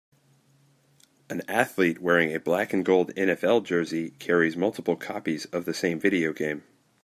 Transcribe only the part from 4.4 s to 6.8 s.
multiple copies of the same video game.